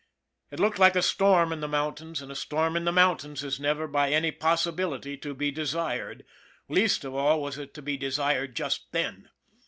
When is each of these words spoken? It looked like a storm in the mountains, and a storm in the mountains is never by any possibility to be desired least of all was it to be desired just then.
It 0.49 0.59
looked 0.59 0.79
like 0.79 0.95
a 0.95 1.03
storm 1.03 1.53
in 1.53 1.59
the 1.59 1.67
mountains, 1.67 2.23
and 2.23 2.31
a 2.31 2.35
storm 2.35 2.75
in 2.75 2.85
the 2.85 2.91
mountains 2.91 3.43
is 3.43 3.59
never 3.59 3.87
by 3.87 4.09
any 4.09 4.31
possibility 4.31 5.15
to 5.17 5.35
be 5.35 5.51
desired 5.51 6.25
least 6.67 7.05
of 7.05 7.13
all 7.13 7.39
was 7.39 7.59
it 7.59 7.75
to 7.75 7.83
be 7.83 7.97
desired 7.97 8.55
just 8.55 8.91
then. 8.93 9.29